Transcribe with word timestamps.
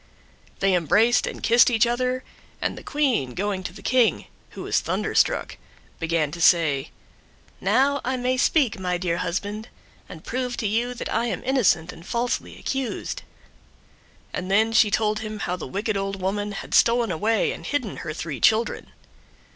They 0.61 0.73
embraced 0.73 1.27
and 1.27 1.43
kissed 1.43 1.69
each 1.69 1.85
other, 1.85 2.23
and 2.59 2.75
the 2.75 2.81
Queen 2.81 3.35
going 3.35 3.61
to 3.65 3.71
the 3.71 3.83
King, 3.83 4.25
who 4.57 4.63
was 4.63 4.79
thunderstruck, 4.79 5.57
began 5.99 6.31
to 6.31 6.41
say, 6.41 6.89
"Now 7.59 8.01
may 8.03 8.33
I 8.33 8.37
speak, 8.37 8.79
my 8.79 8.97
dear 8.97 9.17
husband, 9.17 9.67
and 10.09 10.23
prove 10.23 10.57
to 10.57 10.67
you 10.67 10.95
that 10.95 11.13
I 11.13 11.25
am 11.27 11.43
innocent 11.43 11.93
and 11.93 12.03
falsely 12.03 12.57
accused;" 12.57 13.21
and 14.33 14.49
then 14.49 14.71
she 14.71 14.89
told 14.89 15.19
him 15.19 15.37
how 15.37 15.55
the 15.55 15.67
wicked 15.67 15.95
old 15.95 16.19
woman 16.19 16.53
had 16.53 16.73
stolen 16.73 17.11
away 17.11 17.51
and 17.51 17.63
hidden 17.63 17.97
her 17.97 18.11
three 18.11 18.39
children. 18.41 18.87